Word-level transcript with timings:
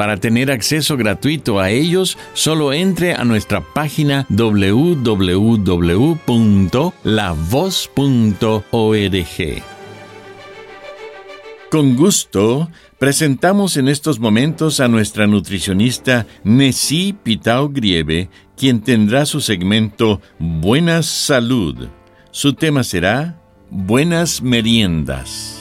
Para 0.00 0.16
tener 0.16 0.50
acceso 0.50 0.96
gratuito 0.96 1.60
a 1.60 1.68
ellos, 1.68 2.16
solo 2.32 2.72
entre 2.72 3.12
a 3.12 3.22
nuestra 3.22 3.60
página 3.60 4.24
www.lavoz.org. 4.30 5.22
Con 11.70 11.96
gusto, 11.96 12.70
presentamos 12.98 13.76
en 13.76 13.88
estos 13.88 14.18
momentos 14.18 14.80
a 14.80 14.88
nuestra 14.88 15.26
nutricionista 15.26 16.26
Nessie 16.44 17.12
Pitao 17.12 17.68
Grieve, 17.68 18.30
quien 18.56 18.80
tendrá 18.80 19.26
su 19.26 19.42
segmento 19.42 20.22
Buenas 20.38 21.04
Salud. 21.04 21.88
Su 22.30 22.54
tema 22.54 22.84
será 22.84 23.38
Buenas 23.68 24.40
Meriendas. 24.40 25.59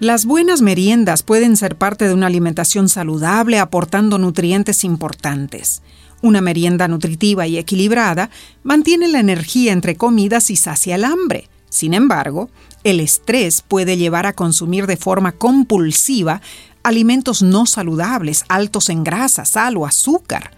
Las 0.00 0.24
buenas 0.24 0.62
meriendas 0.62 1.22
pueden 1.22 1.58
ser 1.58 1.76
parte 1.76 2.08
de 2.08 2.14
una 2.14 2.28
alimentación 2.28 2.88
saludable 2.88 3.58
aportando 3.58 4.16
nutrientes 4.16 4.82
importantes. 4.82 5.82
Una 6.22 6.40
merienda 6.40 6.88
nutritiva 6.88 7.46
y 7.46 7.58
equilibrada 7.58 8.30
mantiene 8.62 9.08
la 9.08 9.20
energía 9.20 9.74
entre 9.74 9.96
comidas 9.96 10.48
y 10.48 10.56
sacia 10.56 10.94
el 10.94 11.04
hambre. 11.04 11.50
Sin 11.68 11.92
embargo, 11.92 12.48
el 12.82 12.98
estrés 12.98 13.60
puede 13.60 13.98
llevar 13.98 14.24
a 14.24 14.32
consumir 14.32 14.86
de 14.86 14.96
forma 14.96 15.32
compulsiva 15.32 16.40
alimentos 16.82 17.42
no 17.42 17.66
saludables, 17.66 18.46
altos 18.48 18.88
en 18.88 19.04
grasa, 19.04 19.44
sal 19.44 19.76
o 19.76 19.84
azúcar. 19.84 20.52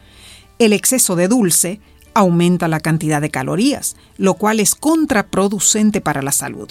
El 0.61 0.73
exceso 0.73 1.17
de 1.17 1.27
dulce 1.27 1.81
aumenta 2.15 2.69
la 2.69 2.79
cantidad 2.79 3.21
de 3.21 3.33
calorías, 3.33 3.97
lo 4.19 4.34
cual 4.34 4.61
es 4.61 4.77
contraproducente 4.77 6.01
para 6.01 6.23
la 6.23 6.31
salud. 6.31 6.69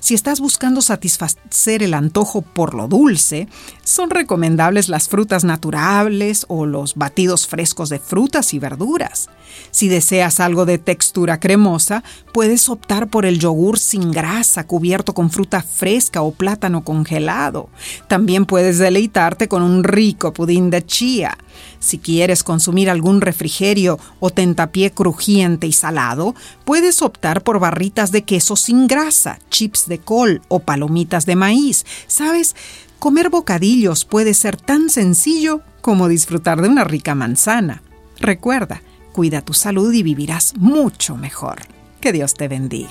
Si 0.00 0.14
estás 0.14 0.40
buscando 0.40 0.80
satisfacer 0.82 1.82
el 1.82 1.94
antojo 1.94 2.42
por 2.42 2.74
lo 2.74 2.88
dulce, 2.88 3.48
son 3.82 4.10
recomendables 4.10 4.88
las 4.88 5.08
frutas 5.08 5.44
naturales 5.44 6.46
o 6.48 6.66
los 6.66 6.94
batidos 6.94 7.46
frescos 7.46 7.88
de 7.88 7.98
frutas 7.98 8.54
y 8.54 8.58
verduras. 8.58 9.28
Si 9.70 9.88
deseas 9.88 10.40
algo 10.40 10.66
de 10.66 10.78
textura 10.78 11.40
cremosa, 11.40 12.02
puedes 12.32 12.68
optar 12.68 13.08
por 13.08 13.26
el 13.26 13.38
yogur 13.38 13.78
sin 13.78 14.10
grasa 14.10 14.66
cubierto 14.66 15.14
con 15.14 15.30
fruta 15.30 15.62
fresca 15.62 16.22
o 16.22 16.32
plátano 16.32 16.84
congelado. 16.84 17.68
También 18.08 18.46
puedes 18.46 18.78
deleitarte 18.78 19.48
con 19.48 19.62
un 19.62 19.84
rico 19.84 20.32
pudín 20.32 20.70
de 20.70 20.84
chía. 20.84 21.36
Si 21.80 21.98
quieres 21.98 22.42
consumir 22.42 22.90
algún 22.90 23.20
refrigerio 23.20 23.98
o 24.20 24.30
tentapié 24.30 24.90
crujiente 24.90 25.66
y 25.66 25.72
salado, 25.72 26.34
puedes 26.64 27.02
optar 27.02 27.42
por 27.42 27.58
barritas 27.58 28.12
de 28.12 28.22
queso 28.22 28.56
sin 28.56 28.86
grasa, 28.86 29.38
chips 29.50 29.86
de 29.86 29.98
col 29.98 30.42
o 30.48 30.60
palomitas 30.60 31.26
de 31.26 31.36
maíz. 31.36 31.86
¿Sabes? 32.06 32.56
Comer 32.98 33.30
bocadillos 33.30 34.04
puede 34.04 34.34
ser 34.34 34.56
tan 34.56 34.90
sencillo 34.90 35.62
como 35.80 36.08
disfrutar 36.08 36.60
de 36.60 36.68
una 36.68 36.84
rica 36.84 37.14
manzana. 37.14 37.82
Recuerda, 38.18 38.82
cuida 39.18 39.42
tu 39.42 39.52
salud 39.52 39.92
y 39.92 40.04
vivirás 40.04 40.54
mucho 40.58 41.16
mejor. 41.16 41.56
Que 42.00 42.12
Dios 42.12 42.34
te 42.34 42.46
bendiga. 42.46 42.88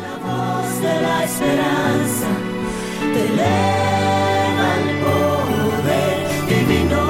La 0.00 0.16
voz 0.22 0.80
de 0.80 1.02
la 1.02 1.24
esperanza 1.24 2.28
te 3.12 3.20
eleva 3.32 4.76
el 4.78 4.90
poder 5.02 6.28
divino. 6.48 7.02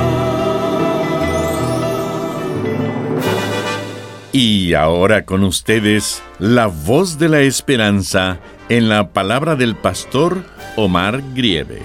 Y 4.33 4.73
ahora 4.73 5.27
con 5.27 5.45
ustedes, 5.45 6.23
la 6.39 6.69
voz 6.69 7.19
de 7.19 7.29
la 7.29 7.41
esperanza 7.41 8.39
en 8.71 8.89
la 8.89 9.11
palabra 9.13 9.55
del 9.55 9.77
pastor 9.77 10.47
Omar 10.77 11.23
Grieve. 11.35 11.83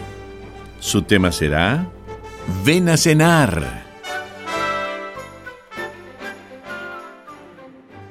Su 0.80 1.02
tema 1.02 1.34
será 1.34 1.86
Ven 2.64 2.88
a 2.88 2.96
cenar. 2.96 3.79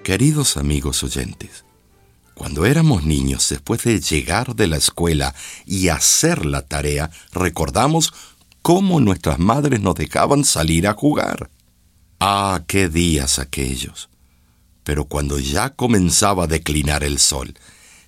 Queridos 0.08 0.56
amigos 0.56 1.02
oyentes, 1.02 1.66
cuando 2.32 2.64
éramos 2.64 3.04
niños, 3.04 3.46
después 3.50 3.84
de 3.84 4.00
llegar 4.00 4.56
de 4.56 4.66
la 4.66 4.78
escuela 4.78 5.34
y 5.66 5.88
hacer 5.88 6.46
la 6.46 6.62
tarea, 6.62 7.10
recordamos 7.30 8.14
cómo 8.62 9.00
nuestras 9.00 9.38
madres 9.38 9.82
nos 9.82 9.96
dejaban 9.96 10.44
salir 10.44 10.88
a 10.88 10.94
jugar. 10.94 11.50
Ah, 12.20 12.62
qué 12.66 12.88
días 12.88 13.38
aquellos. 13.38 14.08
Pero 14.82 15.04
cuando 15.04 15.38
ya 15.38 15.74
comenzaba 15.74 16.44
a 16.44 16.46
declinar 16.46 17.04
el 17.04 17.18
sol, 17.18 17.52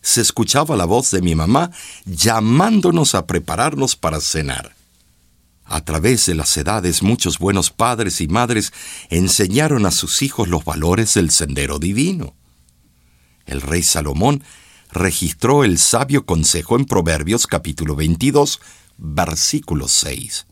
se 0.00 0.22
escuchaba 0.22 0.76
la 0.76 0.86
voz 0.86 1.10
de 1.10 1.20
mi 1.20 1.34
mamá 1.34 1.70
llamándonos 2.06 3.14
a 3.14 3.26
prepararnos 3.26 3.94
para 3.94 4.22
cenar. 4.22 4.74
A 5.70 5.82
través 5.84 6.26
de 6.26 6.34
las 6.34 6.56
edades 6.56 7.00
muchos 7.00 7.38
buenos 7.38 7.70
padres 7.70 8.20
y 8.20 8.26
madres 8.26 8.72
enseñaron 9.08 9.86
a 9.86 9.92
sus 9.92 10.20
hijos 10.20 10.48
los 10.48 10.64
valores 10.64 11.14
del 11.14 11.30
sendero 11.30 11.78
divino. 11.78 12.34
El 13.46 13.60
rey 13.60 13.84
Salomón 13.84 14.42
registró 14.90 15.62
el 15.62 15.78
sabio 15.78 16.26
consejo 16.26 16.74
en 16.74 16.86
Proverbios 16.86 17.46
capítulo 17.46 17.94
22, 17.94 18.60
versículo 18.98 19.86
6. 19.86 20.48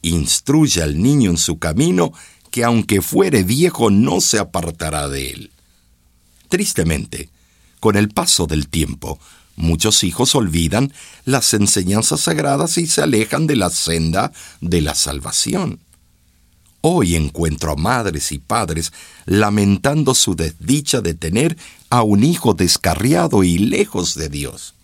Instruye 0.00 0.82
al 0.82 1.02
niño 1.02 1.28
en 1.28 1.36
su 1.36 1.58
camino, 1.58 2.14
que 2.50 2.64
aunque 2.64 3.02
fuere 3.02 3.42
viejo 3.42 3.90
no 3.90 4.22
se 4.22 4.38
apartará 4.38 5.10
de 5.10 5.30
él. 5.30 5.50
Tristemente, 6.48 7.28
con 7.80 7.96
el 7.96 8.08
paso 8.08 8.46
del 8.46 8.70
tiempo, 8.70 9.20
muchos 9.56 10.04
hijos 10.04 10.34
olvidan 10.34 10.92
las 11.24 11.52
enseñanzas 11.54 12.20
sagradas 12.20 12.78
y 12.78 12.86
se 12.86 13.02
alejan 13.02 13.46
de 13.46 13.56
la 13.56 13.70
senda 13.70 14.32
de 14.60 14.80
la 14.80 14.94
salvación. 14.94 15.80
Hoy 16.82 17.16
encuentro 17.16 17.72
a 17.72 17.76
madres 17.76 18.30
y 18.30 18.38
padres 18.38 18.92
lamentando 19.24 20.14
su 20.14 20.36
desdicha 20.36 21.00
de 21.00 21.14
tener 21.14 21.56
a 21.90 22.02
un 22.02 22.22
hijo 22.22 22.54
descarriado 22.54 23.42
y 23.42 23.58
lejos 23.58 24.14
de 24.14 24.28
Dios. 24.28 24.74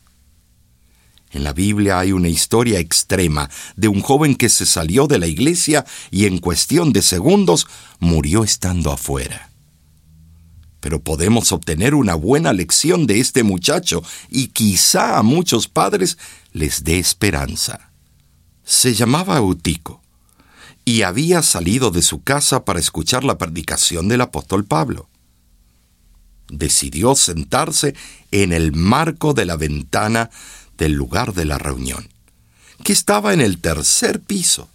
En 1.30 1.44
la 1.44 1.52
Biblia 1.52 2.00
hay 2.00 2.12
una 2.12 2.28
historia 2.28 2.78
extrema 2.78 3.48
de 3.76 3.88
un 3.88 4.00
joven 4.02 4.34
que 4.34 4.48
se 4.48 4.66
salió 4.66 5.06
de 5.06 5.18
la 5.18 5.26
iglesia 5.26 5.86
y 6.10 6.26
en 6.26 6.38
cuestión 6.38 6.92
de 6.92 7.02
segundos 7.02 7.66
murió 8.00 8.44
estando 8.44 8.90
afuera. 8.90 9.51
Pero 10.82 11.00
podemos 11.00 11.52
obtener 11.52 11.94
una 11.94 12.16
buena 12.16 12.52
lección 12.52 13.06
de 13.06 13.20
este 13.20 13.44
muchacho 13.44 14.02
y 14.28 14.48
quizá 14.48 15.16
a 15.16 15.22
muchos 15.22 15.68
padres 15.68 16.18
les 16.52 16.82
dé 16.82 16.98
esperanza. 16.98 17.92
Se 18.64 18.92
llamaba 18.92 19.36
Eutico 19.36 20.02
y 20.84 21.02
había 21.02 21.40
salido 21.42 21.92
de 21.92 22.02
su 22.02 22.24
casa 22.24 22.64
para 22.64 22.80
escuchar 22.80 23.22
la 23.22 23.38
predicación 23.38 24.08
del 24.08 24.22
apóstol 24.22 24.64
Pablo. 24.64 25.08
Decidió 26.48 27.14
sentarse 27.14 27.94
en 28.32 28.52
el 28.52 28.72
marco 28.72 29.34
de 29.34 29.44
la 29.44 29.56
ventana 29.56 30.30
del 30.78 30.94
lugar 30.94 31.32
de 31.32 31.44
la 31.44 31.58
reunión, 31.58 32.08
que 32.82 32.92
estaba 32.92 33.32
en 33.34 33.40
el 33.40 33.58
tercer 33.58 34.20
piso. 34.20 34.68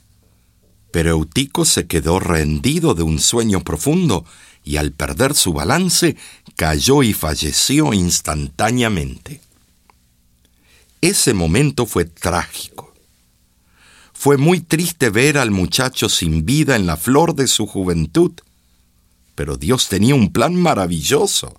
Pero 0.92 1.09
Eutico 1.09 1.65
se 1.65 1.86
quedó 1.86 2.21
rendido 2.21 2.94
de 2.94 3.04
un 3.04 3.19
sueño 3.19 3.65
profundo 3.65 4.24
y 4.67 4.75
al 4.75 4.91
perder 4.91 5.33
su 5.33 5.53
balance 5.53 6.17
cayó 6.57 7.01
y 7.01 7.13
falleció 7.13 7.93
instantáneamente. 7.93 9.39
Ese 10.99 11.33
momento 11.33 11.85
fue 11.85 12.03
trágico. 12.03 12.93
Fue 14.13 14.35
muy 14.35 14.59
triste 14.59 15.09
ver 15.09 15.37
al 15.37 15.51
muchacho 15.51 16.09
sin 16.09 16.45
vida 16.45 16.75
en 16.75 16.85
la 16.85 16.97
flor 16.97 17.33
de 17.33 17.47
su 17.47 17.65
juventud. 17.65 18.33
Pero 19.35 19.55
Dios 19.55 19.87
tenía 19.87 20.15
un 20.15 20.33
plan 20.33 20.55
maravilloso, 20.55 21.55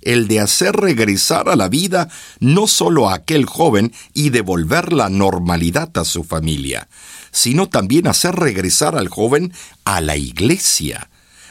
el 0.00 0.26
de 0.26 0.40
hacer 0.40 0.74
regresar 0.74 1.50
a 1.50 1.56
la 1.56 1.68
vida 1.68 2.08
no 2.40 2.66
solo 2.66 3.10
a 3.10 3.14
aquel 3.14 3.44
joven 3.44 3.92
y 4.14 4.30
devolver 4.30 4.94
la 4.94 5.10
normalidad 5.10 5.90
a 5.98 6.04
su 6.06 6.24
familia, 6.24 6.88
sino 7.30 7.68
también 7.68 8.06
hacer 8.06 8.36
regresar 8.36 8.96
al 8.96 9.08
joven 9.08 9.52
a 9.84 10.00
la 10.00 10.16
iglesia, 10.16 11.10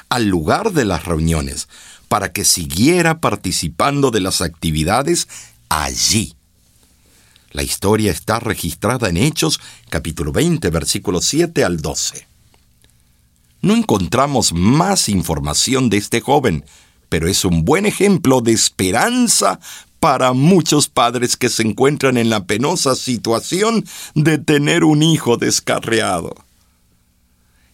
al 0.10 0.28
lugar 0.28 0.72
de 0.74 0.86
las 0.86 1.06
reuniones, 1.06 1.68
para 2.08 2.32
que 2.32 2.46
siguiera 2.46 3.20
participando 3.20 4.12
de 4.12 4.22
las 4.22 4.42
actividades 4.42 5.28
allí. 5.70 6.36
La 7.52 7.64
historia 7.64 8.12
está 8.12 8.40
registrada 8.40 9.10
en 9.10 9.18
Hechos 9.18 9.60
capítulo 9.90 10.32
20 10.32 10.70
versículos 10.70 11.26
7 11.26 11.64
al 11.64 11.82
12. 11.82 12.28
No 13.62 13.76
encontramos 13.76 14.54
más 14.54 15.10
información 15.10 15.90
de 15.90 15.98
este 15.98 16.22
joven, 16.22 16.64
pero 17.10 17.28
es 17.28 17.46
un 17.46 17.66
buen 17.66 17.86
ejemplo 17.86 18.42
de 18.42 18.52
esperanza 18.52 19.60
para 20.00 20.34
muchos 20.34 20.88
padres 20.88 21.36
que 21.36 21.50
se 21.50 21.64
encuentran 21.64 22.18
en 22.18 22.30
la 22.30 22.46
penosa 22.46 22.96
situación 22.96 23.86
de 24.14 24.38
tener 24.38 24.84
un 24.84 25.02
hijo 25.02 25.38
descarriado. 25.38 26.36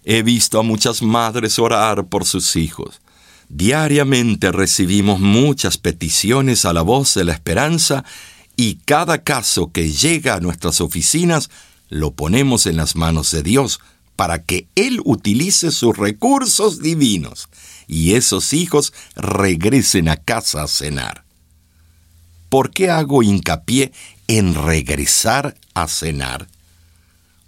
He 0.05 0.21
visto 0.23 0.59
a 0.59 0.63
muchas 0.63 1.01
madres 1.01 1.59
orar 1.59 2.05
por 2.07 2.25
sus 2.25 2.55
hijos. 2.55 3.01
Diariamente 3.50 4.51
recibimos 4.51 5.19
muchas 5.19 5.77
peticiones 5.77 6.65
a 6.65 6.73
la 6.73 6.81
voz 6.81 7.13
de 7.13 7.23
la 7.23 7.33
esperanza 7.33 8.03
y 8.55 8.75
cada 8.85 9.23
caso 9.23 9.71
que 9.71 9.91
llega 9.91 10.35
a 10.35 10.39
nuestras 10.39 10.81
oficinas 10.81 11.50
lo 11.89 12.11
ponemos 12.11 12.65
en 12.65 12.77
las 12.77 12.95
manos 12.95 13.31
de 13.31 13.44
Dios 13.44 13.79
para 14.15 14.44
que 14.44 14.67
Él 14.75 15.01
utilice 15.05 15.71
sus 15.71 15.97
recursos 15.97 16.81
divinos 16.81 17.50
y 17.88 18.13
esos 18.13 18.53
hijos 18.53 18.94
regresen 19.15 20.09
a 20.09 20.17
casa 20.17 20.63
a 20.63 20.67
cenar. 20.67 21.23
¿Por 22.50 22.71
qué 22.71 22.89
hago 22.89 23.23
hincapié 23.23 23.91
en 24.27 24.53
regresar 24.53 25.55
a 25.73 25.88
cenar? 25.88 26.47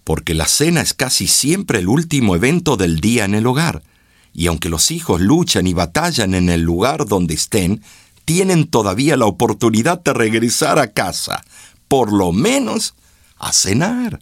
Porque 0.05 0.33
la 0.33 0.47
cena 0.47 0.79
es 0.79 0.93
casi 0.93 1.27
siempre 1.27 1.79
el 1.79 1.89
último 1.89 2.37
evento 2.37 2.77
del 2.77 3.01
día 3.01 3.25
en 3.25 3.35
el 3.35 3.45
hogar, 3.45 3.83
y 4.33 4.47
aunque 4.47 4.69
los 4.69 4.91
hijos 4.91 5.19
luchan 5.19 5.67
y 5.67 5.73
batallan 5.73 6.33
en 6.33 6.47
el 6.47 6.61
lugar 6.61 7.05
donde 7.05 7.33
estén, 7.33 7.81
tienen 8.23 8.67
todavía 8.67 9.17
la 9.17 9.25
oportunidad 9.25 10.01
de 10.01 10.13
regresar 10.13 10.79
a 10.79 10.93
casa, 10.93 11.43
por 11.89 12.13
lo 12.13 12.31
menos 12.31 12.93
a 13.37 13.51
cenar. 13.51 14.19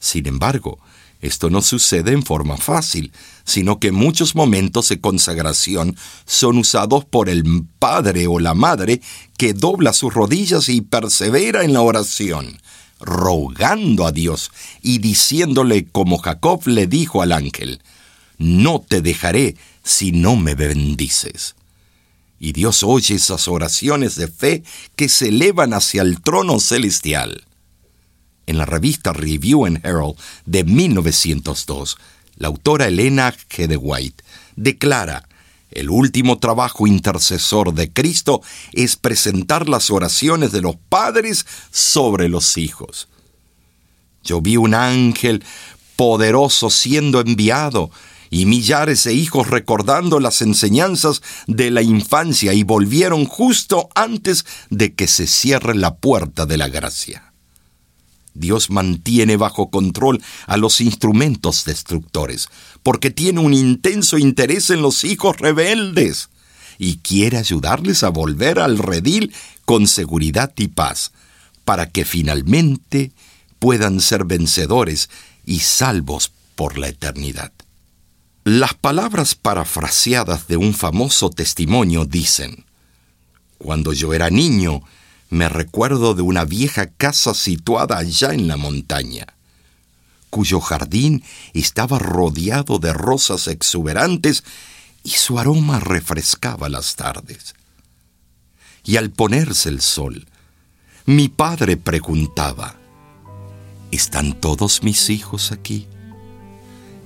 Sin 0.00 0.26
embargo, 0.26 0.78
esto 1.20 1.48
no 1.48 1.62
sucede 1.62 2.12
en 2.12 2.22
forma 2.22 2.58
fácil, 2.58 3.10
sino 3.44 3.80
que 3.80 3.92
muchos 3.92 4.34
momentos 4.34 4.90
de 4.90 5.00
consagración 5.00 5.96
son 6.26 6.58
usados 6.58 7.06
por 7.06 7.30
el 7.30 7.64
padre 7.78 8.26
o 8.26 8.38
la 8.38 8.52
madre 8.52 9.00
que 9.38 9.54
dobla 9.54 9.94
sus 9.94 10.12
rodillas 10.12 10.68
y 10.68 10.82
persevera 10.82 11.64
en 11.64 11.72
la 11.72 11.80
oración, 11.80 12.60
rogando 13.04 14.06
a 14.06 14.12
Dios 14.12 14.50
y 14.82 14.98
diciéndole 14.98 15.86
como 15.86 16.18
Jacob 16.18 16.66
le 16.66 16.86
dijo 16.86 17.22
al 17.22 17.32
ángel, 17.32 17.80
no 18.38 18.80
te 18.80 19.00
dejaré 19.00 19.56
si 19.82 20.12
no 20.12 20.36
me 20.36 20.54
bendices. 20.54 21.54
Y 22.40 22.52
Dios 22.52 22.82
oye 22.82 23.14
esas 23.14 23.48
oraciones 23.48 24.16
de 24.16 24.28
fe 24.28 24.64
que 24.96 25.08
se 25.08 25.28
elevan 25.28 25.72
hacia 25.72 26.02
el 26.02 26.20
trono 26.20 26.58
celestial. 26.60 27.44
En 28.46 28.58
la 28.58 28.66
revista 28.66 29.12
Review 29.12 29.64
and 29.66 29.84
Herald 29.84 30.16
de 30.44 30.64
1902, 30.64 31.96
la 32.36 32.48
autora 32.48 32.88
Elena 32.88 33.32
G. 33.32 33.78
White 33.80 34.24
declara, 34.56 35.28
el 35.74 35.90
último 35.90 36.38
trabajo 36.38 36.86
intercesor 36.86 37.74
de 37.74 37.92
Cristo 37.92 38.40
es 38.72 38.96
presentar 38.96 39.68
las 39.68 39.90
oraciones 39.90 40.52
de 40.52 40.62
los 40.62 40.76
padres 40.76 41.46
sobre 41.70 42.28
los 42.28 42.56
hijos. 42.56 43.08
Yo 44.22 44.40
vi 44.40 44.56
un 44.56 44.74
ángel 44.74 45.44
poderoso 45.96 46.70
siendo 46.70 47.20
enviado 47.20 47.90
y 48.30 48.46
millares 48.46 49.04
de 49.04 49.14
hijos 49.14 49.48
recordando 49.48 50.18
las 50.18 50.42
enseñanzas 50.42 51.22
de 51.46 51.70
la 51.70 51.82
infancia 51.82 52.52
y 52.52 52.62
volvieron 52.62 53.26
justo 53.26 53.90
antes 53.94 54.46
de 54.70 54.94
que 54.94 55.06
se 55.06 55.26
cierre 55.26 55.74
la 55.74 55.96
puerta 55.96 56.46
de 56.46 56.56
la 56.56 56.68
gracia. 56.68 57.33
Dios 58.34 58.68
mantiene 58.68 59.36
bajo 59.36 59.70
control 59.70 60.22
a 60.46 60.56
los 60.56 60.80
instrumentos 60.80 61.64
destructores, 61.64 62.48
porque 62.82 63.10
tiene 63.10 63.40
un 63.40 63.54
intenso 63.54 64.18
interés 64.18 64.70
en 64.70 64.82
los 64.82 65.04
hijos 65.04 65.38
rebeldes 65.38 66.28
y 66.78 66.98
quiere 66.98 67.38
ayudarles 67.38 68.02
a 68.02 68.08
volver 68.08 68.58
al 68.58 68.78
redil 68.78 69.32
con 69.64 69.86
seguridad 69.86 70.52
y 70.56 70.68
paz, 70.68 71.12
para 71.64 71.88
que 71.88 72.04
finalmente 72.04 73.12
puedan 73.58 74.00
ser 74.00 74.24
vencedores 74.24 75.08
y 75.46 75.60
salvos 75.60 76.32
por 76.56 76.76
la 76.76 76.88
eternidad. 76.88 77.52
Las 78.44 78.74
palabras 78.74 79.34
parafraseadas 79.34 80.48
de 80.48 80.58
un 80.58 80.74
famoso 80.74 81.30
testimonio 81.30 82.04
dicen, 82.04 82.66
Cuando 83.56 83.94
yo 83.94 84.12
era 84.12 84.28
niño, 84.28 84.82
me 85.30 85.48
recuerdo 85.48 86.14
de 86.14 86.22
una 86.22 86.44
vieja 86.44 86.86
casa 86.86 87.34
situada 87.34 87.98
allá 87.98 88.32
en 88.32 88.48
la 88.48 88.56
montaña, 88.56 89.26
cuyo 90.30 90.60
jardín 90.60 91.24
estaba 91.52 91.98
rodeado 91.98 92.78
de 92.78 92.92
rosas 92.92 93.48
exuberantes 93.48 94.44
y 95.02 95.10
su 95.10 95.38
aroma 95.38 95.80
refrescaba 95.80 96.68
las 96.68 96.96
tardes. 96.96 97.54
Y 98.84 98.96
al 98.96 99.10
ponerse 99.10 99.68
el 99.68 99.80
sol, 99.80 100.26
mi 101.06 101.28
padre 101.28 101.76
preguntaba, 101.76 102.76
¿Están 103.90 104.40
todos 104.40 104.82
mis 104.82 105.08
hijos 105.08 105.52
aquí? 105.52 105.86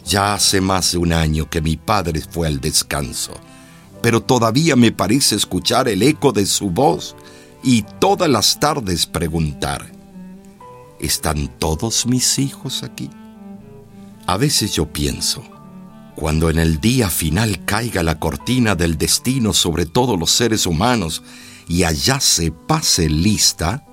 Ya 0.06 0.32
hace 0.32 0.62
más 0.62 0.92
de 0.92 0.98
un 0.98 1.12
año 1.12 1.50
que 1.50 1.60
mi 1.60 1.76
padre 1.76 2.22
fue 2.22 2.46
al 2.46 2.60
descanso, 2.60 3.38
pero 4.00 4.22
todavía 4.22 4.74
me 4.74 4.90
parece 4.90 5.36
escuchar 5.36 5.86
el 5.88 6.02
eco 6.02 6.32
de 6.32 6.46
su 6.46 6.70
voz 6.70 7.14
y 7.68 7.82
todas 7.82 8.30
las 8.30 8.58
tardes 8.58 9.04
preguntar, 9.04 9.92
¿están 11.00 11.48
todos 11.58 12.06
mis 12.06 12.38
hijos 12.38 12.82
aquí? 12.82 13.10
A 14.26 14.38
veces 14.38 14.72
yo 14.72 14.90
pienso, 14.90 15.42
cuando 16.16 16.48
en 16.48 16.58
el 16.58 16.80
día 16.80 17.10
final 17.10 17.66
caiga 17.66 18.02
la 18.02 18.18
cortina 18.18 18.74
del 18.74 18.96
destino 18.96 19.52
sobre 19.52 19.84
todos 19.84 20.18
los 20.18 20.30
seres 20.30 20.64
humanos 20.64 21.22
y 21.68 21.84
allá 21.84 22.20
se 22.20 22.52
pase 22.52 23.10
lista, 23.10 23.84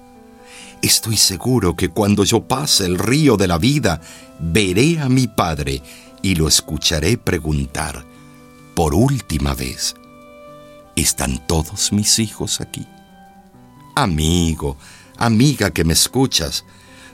estoy 0.82 1.18
seguro 1.18 1.76
que 1.76 1.90
cuando 1.90 2.24
yo 2.24 2.48
pase 2.48 2.86
el 2.86 2.98
río 2.98 3.36
de 3.36 3.50
la 3.50 3.58
vida, 3.58 4.00
veré 4.40 5.02
a 5.02 5.10
mi 5.10 5.28
Padre 5.28 5.82
y 6.22 6.36
lo 6.36 6.48
escucharé 6.48 7.18
preguntar, 7.18 8.06
por 8.74 8.96
última 8.96 9.54
vez, 9.54 9.96
¿están 10.96 11.46
todos 11.46 11.92
mis 11.92 12.20
hijos 12.20 12.62
aquí? 12.62 12.88
Amigo, 13.96 14.76
amiga 15.18 15.72
que 15.72 15.86
me 15.86 15.94
escuchas, 15.94 16.66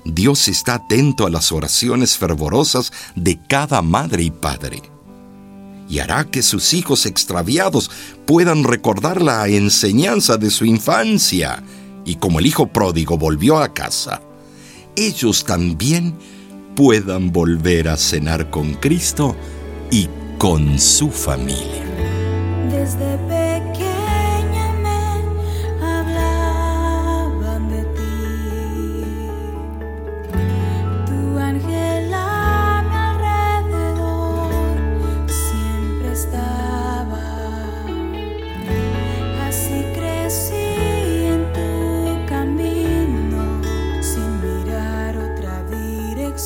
Dios 0.03 0.47
está 0.47 0.73
atento 0.75 1.27
a 1.27 1.29
las 1.29 1.51
oraciones 1.51 2.17
fervorosas 2.17 2.91
de 3.15 3.39
cada 3.47 3.83
madre 3.83 4.23
y 4.23 4.31
padre. 4.31 4.81
Y 5.87 5.99
hará 5.99 6.23
que 6.25 6.41
sus 6.41 6.73
hijos 6.73 7.05
extraviados 7.05 7.91
puedan 8.25 8.63
recordar 8.63 9.21
la 9.21 9.47
enseñanza 9.47 10.37
de 10.37 10.49
su 10.49 10.65
infancia. 10.65 11.61
Y 12.03 12.15
como 12.15 12.39
el 12.39 12.47
hijo 12.47 12.67
pródigo 12.67 13.15
volvió 13.15 13.59
a 13.59 13.73
casa, 13.73 14.21
ellos 14.95 15.45
también 15.45 16.17
puedan 16.75 17.31
volver 17.31 17.89
a 17.89 17.97
cenar 17.97 18.49
con 18.49 18.73
Cristo 18.73 19.35
y 19.91 20.09
con 20.39 20.79
su 20.79 21.11
familia. 21.11 21.85
Desde 22.71 23.50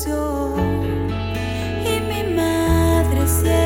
Y 0.04 0.08
mi 2.00 2.22
madre 2.36 3.26
siempre 3.26 3.65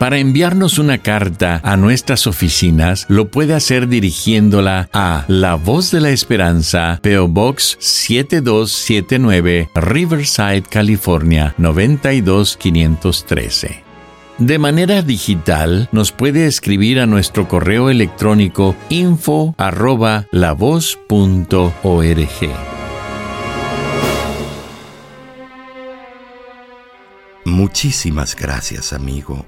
Para 0.05 0.19
enviarnos 0.19 0.77
una 0.77 0.99
carta 0.99 1.59
a 1.63 1.77
nuestras 1.77 2.27
oficinas, 2.27 3.07
lo 3.09 3.31
puede 3.31 3.55
hacer 3.55 3.87
dirigiéndola 3.87 4.87
a 4.93 5.25
La 5.27 5.55
Voz 5.55 5.89
de 5.89 5.99
la 5.99 6.11
Esperanza, 6.11 6.99
PO 7.01 7.27
Box 7.27 7.75
7279, 7.79 9.71
Riverside, 9.73 10.61
California 10.61 11.55
92513. 11.57 13.83
De 14.37 14.59
manera 14.59 15.01
digital, 15.01 15.89
nos 15.91 16.11
puede 16.11 16.45
escribir 16.45 16.99
a 16.99 17.07
nuestro 17.07 17.47
correo 17.47 17.89
electrónico 17.89 18.75
info 18.89 19.55
Muchísimas 27.43 28.35
gracias, 28.35 28.93
amigo 28.93 29.47